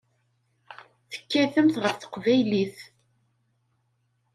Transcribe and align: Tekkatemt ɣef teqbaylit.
Tekkatemt 1.11 1.75
ɣef 1.83 1.95
teqbaylit. 1.97 2.77